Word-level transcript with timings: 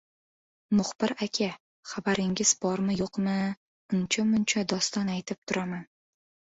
—Muxbir 0.79 1.13
aka, 1.25 1.49
xabaringiz 1.91 2.55
bormi-yo‘qmi, 2.65 3.37
uncha-muncha 4.01 4.69
doston 4.75 5.17
aytib 5.19 5.45
turaman. 5.49 5.91